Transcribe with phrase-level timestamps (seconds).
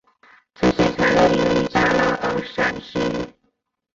[0.55, 2.97] 这些材料由于战乱而散失。